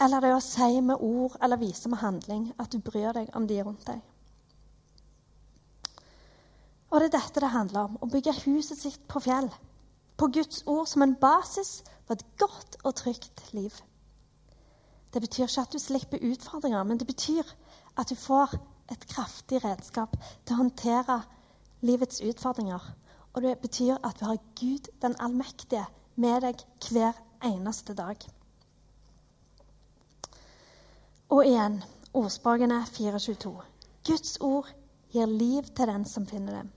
eller 0.00 0.24
det 0.24 0.32
å 0.34 0.44
si 0.44 0.80
med 0.80 1.02
ord 1.04 1.36
eller 1.42 1.60
vise 1.60 1.90
med 1.92 2.00
handling 2.00 2.46
at 2.58 2.72
du 2.72 2.80
bryr 2.84 3.12
deg 3.16 3.34
om 3.36 3.46
de 3.46 3.58
rundt 3.62 3.86
deg. 3.86 4.00
Og 6.90 6.98
det 6.98 7.10
er 7.10 7.18
dette 7.18 7.42
det 7.42 7.52
handler 7.52 7.86
om. 7.86 7.98
Å 8.02 8.10
bygge 8.10 8.34
huset 8.44 8.80
sitt 8.80 9.02
på 9.08 9.22
fjell. 9.22 9.50
På 10.18 10.26
Guds 10.34 10.64
ord 10.66 10.88
som 10.90 11.04
en 11.04 11.14
basis 11.20 11.80
for 12.08 12.16
et 12.16 12.24
godt 12.40 12.80
og 12.82 12.96
trygt 12.98 13.44
liv. 13.54 13.74
Det 15.14 15.22
betyr 15.22 15.46
ikke 15.46 15.62
at 15.62 15.72
du 15.74 15.78
slipper 15.82 16.24
utfordringer, 16.32 16.82
men 16.84 16.98
det 16.98 17.06
betyr 17.06 17.46
at 17.98 18.10
du 18.10 18.16
får 18.18 18.56
et 18.90 19.06
kraftig 19.10 19.62
redskap 19.64 20.16
til 20.44 20.54
å 20.54 20.60
håndtere 20.64 21.20
livets 21.86 22.22
utfordringer. 22.26 22.82
Og 23.34 23.42
det 23.46 23.56
betyr 23.62 24.00
at 24.02 24.18
du 24.18 24.26
har 24.26 24.42
Gud 24.58 24.90
den 25.02 25.14
allmektige 25.22 25.86
med 26.16 26.42
deg 26.42 26.62
hver 26.90 27.18
eneste 27.46 27.94
dag. 27.94 28.18
Og 31.30 31.46
igjen 31.46 31.76
ordspråkene 32.18 32.80
422. 32.90 33.52
Guds 34.08 34.32
ord 34.42 34.66
gir 35.14 35.30
liv 35.30 35.68
til 35.78 35.86
den 35.86 36.02
som 36.08 36.24
finner 36.26 36.56
dem, 36.58 36.70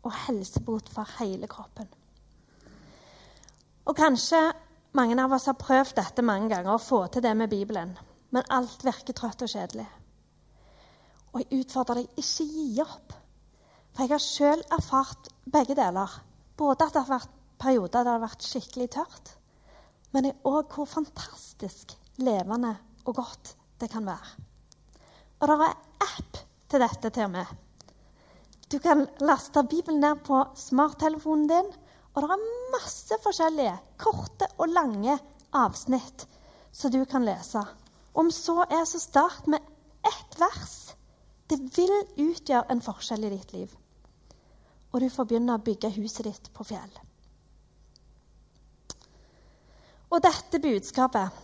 og 0.00 0.14
helsebot 0.24 0.88
for 0.88 1.10
hele 1.18 1.44
kroppen. 1.50 1.90
Og 3.84 3.96
kanskje 3.98 4.40
mange 4.96 5.18
av 5.20 5.34
oss 5.36 5.50
har 5.50 5.58
prøvd 5.60 5.92
dette 5.98 6.24
mange 6.24 6.48
ganger, 6.54 6.72
å 6.72 6.80
få 6.80 7.02
til 7.12 7.26
det 7.26 7.34
med 7.36 7.52
Bibelen, 7.52 7.92
men 8.32 8.48
alt 8.48 8.80
virker 8.88 9.12
trøtt 9.12 9.44
og 9.44 9.52
kjedelig. 9.52 9.84
Og 11.34 11.44
jeg 11.44 11.60
utfordrer 11.60 12.00
deg 12.00 12.24
ikke 12.24 12.48
gi 12.48 12.66
opp. 12.86 13.12
For 13.92 14.06
jeg 14.06 14.14
har 14.14 14.24
sjøl 14.24 14.64
erfart 14.72 15.28
begge 15.52 15.76
deler. 15.76 16.16
Både 16.56 16.88
at 16.88 16.96
det 16.96 17.04
har 17.04 17.18
vært 17.18 17.36
perioder 17.60 17.92
der 17.98 18.08
det 18.08 18.16
har 18.16 18.24
vært 18.24 18.48
skikkelig 18.48 18.88
tørt, 18.96 19.36
men 20.16 20.32
òg 20.48 20.72
hvor 20.72 20.88
fantastisk 20.88 21.92
levende 22.24 22.72
og 23.04 23.18
godt 23.20 23.57
det 23.80 23.90
kan 23.92 24.06
være. 24.06 24.34
Og 25.40 25.48
det 25.48 25.56
er 25.66 26.04
app 26.08 26.40
til 26.68 26.84
dette 26.84 27.10
til 27.10 27.28
og 27.28 27.34
med. 27.36 27.56
Du 28.68 28.78
kan 28.84 29.06
laste 29.24 29.62
Bibelen 29.64 30.00
ned 30.04 30.20
på 30.26 30.42
smarttelefonen 30.58 31.48
din, 31.48 31.72
og 32.12 32.22
det 32.22 32.34
er 32.34 32.46
masse 32.74 33.18
forskjellige 33.24 33.76
korte 34.00 34.48
og 34.58 34.68
lange 34.74 35.16
avsnitt 35.56 36.26
som 36.72 36.92
du 36.92 37.04
kan 37.08 37.24
lese. 37.24 37.62
Om 38.14 38.30
så 38.34 38.64
er, 38.66 38.84
så 38.84 39.00
start 39.00 39.46
med 39.46 39.60
ett 40.04 40.40
vers. 40.40 40.78
Det 41.48 41.60
vil 41.76 41.94
utgjøre 42.28 42.66
en 42.72 42.82
forskjell 42.84 43.24
i 43.24 43.36
ditt 43.36 43.54
liv 43.54 43.76
og 44.92 45.00
du 45.00 45.08
får 45.12 45.28
begynne 45.28 45.56
å 45.56 45.62
bygge 45.62 45.90
huset 45.98 46.26
ditt 46.28 46.50
på 46.54 46.64
fjell. 46.66 46.94
Og 50.08 50.22
dette 50.24 50.60
budskapet, 50.64 51.34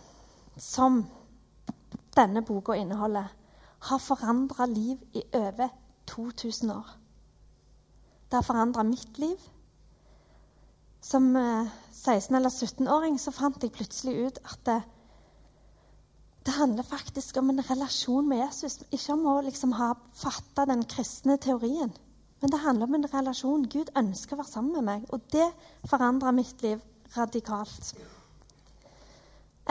som 0.57 1.03
denne 2.15 2.41
boka 2.45 2.73
inneholder, 2.73 3.27
har 3.89 3.97
forandra 3.97 4.65
liv 4.65 4.97
i 5.13 5.23
over 5.33 5.69
2000 6.07 6.71
år. 6.71 6.89
Det 8.29 8.33
har 8.33 8.41
forandra 8.41 8.83
mitt 8.83 9.17
liv. 9.17 9.37
Som 11.01 11.35
16- 11.37 11.37
eh, 11.37 12.37
eller 12.37 12.49
17-åring 12.49 13.19
så 13.19 13.31
fant 13.31 13.63
jeg 13.63 13.71
plutselig 13.71 14.15
ut 14.25 14.39
at 14.43 14.65
det, 14.65 14.81
det 16.45 16.53
handler 16.53 16.83
faktisk 16.83 17.37
om 17.37 17.49
en 17.49 17.61
relasjon 17.69 18.29
med 18.29 18.37
Jesus, 18.37 18.79
ikke 18.91 19.13
om 19.13 19.25
å 19.25 19.41
liksom 19.45 19.71
ha 19.77 19.93
fatta 20.13 20.65
den 20.65 20.83
kristne 20.83 21.37
teorien. 21.37 21.93
Men 22.41 22.51
det 22.51 22.59
handler 22.59 22.85
om 22.85 22.95
en 22.95 23.07
relasjon. 23.13 23.69
Gud 23.69 23.89
ønsker 23.97 24.35
å 24.35 24.41
være 24.41 24.51
sammen 24.51 24.73
med 24.73 24.83
meg, 24.89 25.05
og 25.13 25.21
det 25.31 25.47
forandra 25.89 26.33
mitt 26.35 26.61
liv 26.61 26.81
radikalt. 27.17 27.93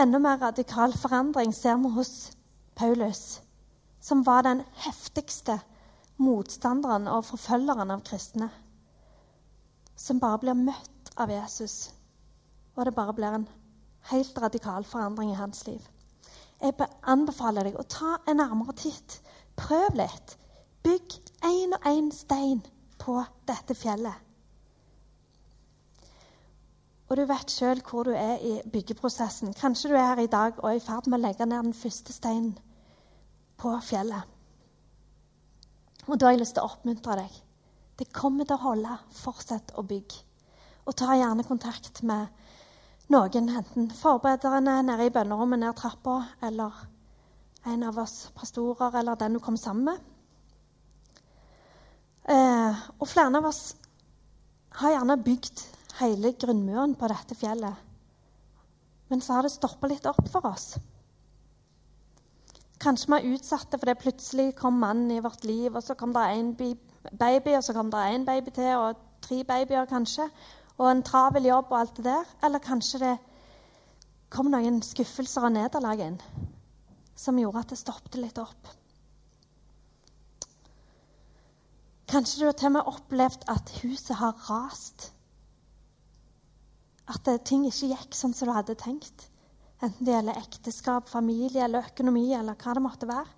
Enda 0.04 0.18
mer 0.20 0.36
radikal 0.36 0.92
forandring 0.92 1.54
ser 1.56 1.78
vi 1.80 1.88
hos 1.94 2.32
Paulus, 2.76 3.40
som 4.00 4.26
var 4.26 4.42
den 4.42 4.60
heftigste 4.84 5.54
motstanderen 6.20 7.08
og 7.08 7.24
forfølgeren 7.24 7.94
av 7.94 8.02
kristne. 8.04 8.50
Som 9.96 10.20
bare 10.20 10.42
blir 10.42 10.58
møtt 10.60 11.08
av 11.16 11.32
Jesus, 11.32 11.94
og 12.76 12.84
det 12.84 12.92
bare 12.98 13.14
blir 13.16 13.38
en 13.38 13.48
helt 14.10 14.42
radikal 14.44 14.84
forandring 14.84 15.32
i 15.32 15.40
hans 15.40 15.64
liv. 15.70 15.80
Jeg 16.60 16.90
anbefaler 17.00 17.70
deg 17.70 17.80
å 17.80 17.88
ta 17.88 18.18
en 18.28 18.42
nærmere 18.42 18.76
titt. 18.76 19.22
Prøv 19.56 19.96
litt. 20.02 20.36
Bygg 20.84 21.16
én 21.48 21.78
og 21.78 21.88
én 21.88 22.12
stein 22.12 22.60
på 23.00 23.22
dette 23.48 23.72
fjellet. 23.72 24.20
Og 27.08 27.16
du 27.18 27.24
vet 27.28 27.52
sjøl 27.52 27.82
hvor 27.84 28.08
du 28.08 28.14
er 28.16 28.40
i 28.40 28.54
byggeprosessen. 28.72 29.52
Kanskje 29.58 29.90
du 29.92 29.96
er 29.98 30.14
her 30.14 30.22
i 30.24 30.30
dag 30.30 30.56
og 30.62 30.70
er 30.70 30.78
i 30.78 30.84
ferd 30.84 31.08
med 31.08 31.20
å 31.20 31.26
legge 31.26 31.46
ned 31.46 31.68
den 31.68 31.76
første 31.76 32.14
steinen 32.16 32.54
på 33.60 33.74
fjellet. 33.84 34.30
Og 36.06 36.16
da 36.16 36.26
har 36.28 36.34
jeg 36.34 36.40
lyst 36.42 36.56
til 36.56 36.64
å 36.64 36.70
oppmuntre 36.72 37.18
deg. 37.20 37.36
Det 37.98 38.12
kommer 38.12 38.48
til 38.48 38.56
å 38.56 38.64
holde. 38.64 38.96
Fortsett 39.20 39.74
å 39.76 39.84
bygge. 39.88 40.22
Og 40.84 40.96
ta 40.96 41.14
gjerne 41.16 41.46
kontakt 41.48 42.02
med 42.04 42.26
noen, 43.12 43.48
enten 43.48 43.90
forberederne 43.92 44.80
nede 44.84 45.06
i 45.08 45.12
bønnerommet 45.12 45.60
ned 45.60 45.76
trappa, 45.78 46.18
eller 46.44 46.82
en 47.68 47.86
av 47.88 48.00
oss 48.00 48.28
pastorer, 48.36 48.98
eller 49.00 49.16
den 49.20 49.36
du 49.36 49.40
kom 49.44 49.56
sammen 49.60 49.92
med. 49.92 50.10
Eh, 52.24 52.84
og 52.98 53.08
flere 53.08 53.40
av 53.40 53.48
oss 53.48 53.62
har 54.80 54.94
gjerne 54.96 55.20
bygd 55.24 55.64
hele 56.00 56.32
grunnmuren 56.40 56.96
på 56.98 57.08
dette 57.10 57.36
fjellet. 57.38 57.74
Men 59.10 59.22
så 59.22 59.36
har 59.36 59.46
det 59.46 59.54
stoppa 59.54 59.88
litt 59.90 60.06
opp 60.10 60.22
for 60.32 60.46
oss. 60.48 60.74
Kanskje 62.82 63.10
vi 63.12 63.18
er 63.18 63.36
utsatte 63.36 63.78
fordi 63.80 63.94
plutselig 64.00 64.48
kom 64.58 64.80
mannen 64.80 65.12
i 65.14 65.22
vårt 65.24 65.44
liv, 65.48 65.70
og 65.72 65.82
så 65.84 65.96
kom 65.96 66.12
det 66.12 66.24
én 66.34 66.54
baby, 66.58 67.54
og 67.56 67.62
så 67.64 67.76
kom 67.76 67.92
det 67.92 68.08
én 68.12 68.26
baby 68.26 68.52
til, 68.54 68.72
og 68.76 69.04
tre 69.24 69.42
babyer 69.44 69.86
kanskje, 69.88 70.28
og 70.78 70.90
en 70.90 71.04
travel 71.06 71.46
jobb 71.48 71.70
og 71.70 71.78
alt 71.78 71.96
det 71.96 72.08
der. 72.08 72.34
Eller 72.44 72.64
kanskje 72.64 73.00
det 73.04 73.14
kom 74.34 74.50
noen 74.50 74.82
skuffelser 74.82 75.46
og 75.46 75.54
nederlag 75.54 76.02
inn 76.02 76.18
som 77.14 77.38
gjorde 77.38 77.60
at 77.62 77.70
det 77.70 77.78
stoppet 77.78 78.18
litt 78.18 78.38
opp. 78.42 78.70
Kanskje 82.10 82.40
du 82.40 82.46
har 82.48 82.56
til 82.58 82.72
og 82.72 82.74
med 82.76 82.90
opplevd 82.90 83.46
at 83.50 83.70
huset 83.82 84.18
har 84.18 84.34
rast. 84.48 85.12
At 87.10 87.28
ting 87.44 87.66
ikke 87.68 87.90
gikk 87.92 88.16
sånn 88.16 88.32
som 88.36 88.48
du 88.48 88.54
hadde 88.56 88.76
tenkt. 88.80 89.28
Enten 89.82 90.06
det 90.06 90.14
gjelder 90.14 90.40
ekteskap, 90.40 91.08
familie 91.10 91.64
eller 91.66 91.90
økonomi 91.90 92.30
eller 92.32 92.56
hva 92.56 92.74
det 92.76 92.82
måtte 92.84 93.08
være. 93.10 93.32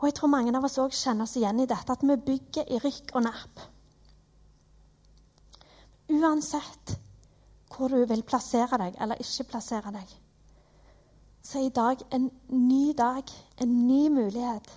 Og 0.00 0.08
jeg 0.08 0.16
tror 0.16 0.32
mange 0.32 0.52
av 0.56 0.64
oss 0.64 0.78
òg 0.80 0.96
kjenner 0.96 1.28
oss 1.28 1.36
igjen 1.36 1.60
i 1.60 1.68
dette 1.68 1.92
at 1.92 2.04
vi 2.04 2.16
bygger 2.28 2.68
i 2.72 2.80
rykk 2.80 3.14
og 3.16 3.24
napp. 3.26 3.64
Uansett 6.10 6.96
hvor 7.70 7.92
du 7.92 8.00
vil 8.08 8.24
plassere 8.26 8.80
deg 8.80 8.96
eller 9.00 9.20
ikke 9.22 9.46
plassere 9.52 9.92
deg, 9.94 10.14
så 11.44 11.60
er 11.60 11.68
i 11.68 11.74
dag 11.76 12.02
en 12.16 12.30
ny 12.52 12.92
dag, 12.96 13.28
en 13.62 13.76
ny 13.86 14.08
mulighet 14.12 14.72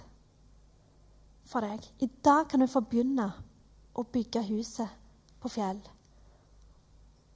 for 1.49 1.65
deg. 1.65 1.87
I 2.03 2.09
dag 2.23 2.47
kan 2.51 2.63
du 2.63 2.67
få 2.71 2.83
begynne 2.85 3.31
å 3.95 4.05
bygge 4.07 4.43
huset 4.51 5.02
på 5.43 5.51
fjell. 5.51 5.79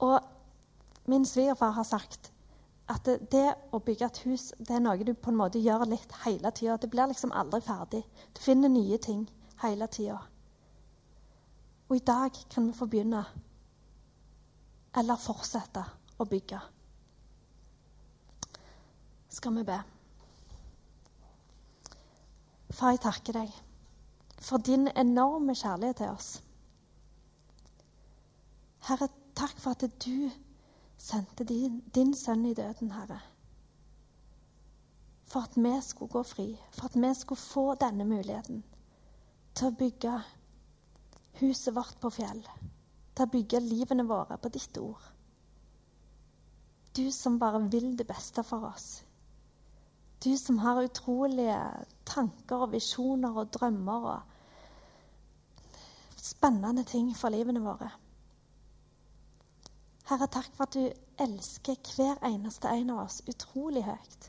Og 0.04 0.20
min 1.12 1.26
svigerfar 1.26 1.76
har 1.76 1.88
sagt 1.88 2.32
at 2.88 3.10
det, 3.32 3.48
å 3.76 3.80
bygge 3.84 4.08
et 4.08 4.20
hus 4.28 4.46
det 4.60 4.78
er 4.78 4.84
noe 4.84 5.04
du 5.04 5.12
på 5.14 5.32
en 5.32 5.40
måte 5.40 5.60
gjør 5.60 5.86
litt 5.92 6.14
hele 6.24 6.52
tida. 6.56 6.78
Det 6.80 6.90
blir 6.92 7.10
liksom 7.12 7.36
aldri 7.36 7.60
ferdig. 7.66 8.04
Du 8.34 8.42
finner 8.44 8.72
nye 8.72 9.00
ting 9.04 9.26
hele 9.64 9.90
tida. 9.92 10.22
Og 11.88 11.96
i 11.98 12.06
dag 12.08 12.36
kan 12.52 12.68
vi 12.68 12.76
få 12.76 12.88
begynne 12.88 13.26
eller 14.98 15.20
fortsette 15.20 15.84
å 16.18 16.26
bygge. 16.26 16.60
Skal 19.38 19.56
vi 19.60 19.68
be? 19.68 19.78
Far, 22.72 22.96
jeg 22.96 23.04
takker 23.04 23.40
deg 23.42 23.54
for 24.44 24.64
din 24.64 24.88
enorme 24.96 25.56
kjærlighet 25.56 26.02
til 26.02 26.12
oss. 26.14 26.30
Herre, 28.88 29.10
takk 29.36 29.58
for 29.60 29.76
at 29.76 29.84
du 30.06 30.30
sendte 30.98 31.44
din, 31.44 31.82
din 31.96 32.14
sønn 32.16 32.46
i 32.48 32.54
døden, 32.56 32.92
Herre. 32.96 33.20
For 35.28 35.44
at 35.44 35.58
vi 35.60 35.74
skulle 35.84 36.12
gå 36.12 36.24
fri, 36.24 36.48
for 36.72 36.88
at 36.88 36.96
vi 36.96 37.14
skulle 37.20 37.42
få 37.42 37.66
denne 37.82 38.06
muligheten 38.08 38.64
til 39.58 39.68
å 39.68 39.76
bygge 39.76 40.14
huset 41.42 41.76
vårt 41.76 42.00
på 42.00 42.14
fjell, 42.16 42.42
til 43.12 43.28
å 43.28 43.34
bygge 43.36 43.60
livene 43.66 44.08
våre 44.08 44.40
på 44.40 44.54
ditt 44.56 44.80
ord. 44.80 45.04
Du 46.96 47.12
som 47.12 47.38
bare 47.44 47.60
vil 47.68 47.92
det 48.00 48.08
beste 48.08 48.44
for 48.48 48.72
oss. 48.72 49.04
Du 50.24 50.32
som 50.40 50.58
har 50.64 50.80
utrolige 50.82 51.60
tanker 52.08 52.64
og 52.66 52.72
visjoner 52.72 53.36
og 53.38 53.52
drømmer 53.54 54.12
og 54.16 54.22
spennende 56.16 56.84
ting 56.88 57.12
for 57.16 57.30
livene 57.36 57.62
våre. 57.68 57.92
Herre, 60.08 60.28
takk 60.32 60.54
for 60.56 60.64
at 60.64 60.74
du 60.74 60.86
elsker 61.20 61.76
hver 61.96 62.22
eneste 62.24 62.72
en 62.72 62.94
av 62.94 63.04
oss 63.04 63.20
utrolig 63.28 63.84
høyt. 63.84 64.28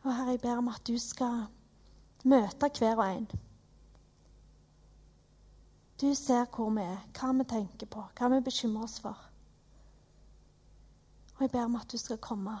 Og 0.00 0.14
Herre, 0.14 0.30
jeg 0.32 0.40
ber 0.40 0.62
om 0.62 0.70
at 0.72 0.86
du 0.88 0.96
skal 0.98 1.42
møte 2.24 2.70
hver 2.78 2.96
og 2.96 3.04
en. 3.04 3.26
Du 6.00 6.14
ser 6.16 6.46
hvor 6.48 6.70
vi 6.72 6.86
er, 6.86 7.02
hva 7.18 7.34
vi 7.36 7.44
tenker 7.44 7.90
på, 7.92 8.06
hva 8.16 8.30
vi 8.32 8.40
bekymrer 8.48 8.88
oss 8.88 8.96
for. 9.04 9.26
Og 11.36 11.44
jeg 11.44 11.52
ber 11.52 11.68
om 11.68 11.76
at 11.76 11.92
du 11.92 12.00
skal 12.00 12.20
komme 12.24 12.56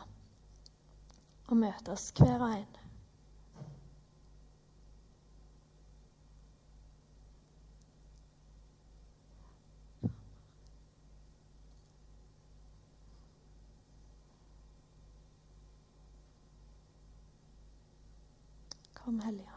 og 1.48 1.56
møte 1.56 1.96
oss 1.96 2.10
hver 2.18 2.36
og 2.36 2.58
en. 2.58 2.79
Kom, 19.10 19.20
Hellige 19.20 19.48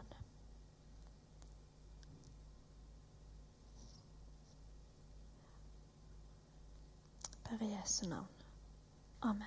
Per 7.44 7.62
Jesu 7.62 8.08
navn. 8.08 8.28
Amen. 9.20 9.46